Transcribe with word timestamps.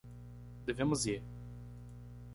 Devemos 0.65 1.05
ir 1.05 1.21